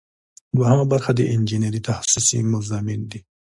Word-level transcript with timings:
دوهم 0.57 0.79
برخه 0.91 1.11
د 1.15 1.19
انجنیری 1.35 1.81
تخصصي 1.89 2.37
مضامین 2.53 3.01
دي. 3.11 3.19